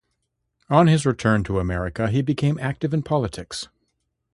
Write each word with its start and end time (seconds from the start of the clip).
On 0.67 0.87
his 0.87 1.05
return 1.05 1.43
to 1.43 1.59
America, 1.59 2.09
he 2.09 2.23
became 2.23 2.57
active 2.57 2.91
in 2.91 3.03
politics. 3.03 3.67